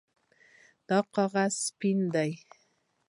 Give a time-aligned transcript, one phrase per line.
[0.87, 2.25] دا کاغذ سپین ده